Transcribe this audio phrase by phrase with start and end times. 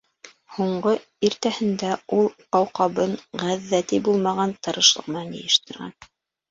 [0.53, 0.93] Һуңғы
[1.29, 1.91] иртәһендә
[2.21, 3.15] ул ҡауҡабын
[3.45, 5.99] ғәҙҙәти булмаған тырышлыҡ менән йыйыштырған.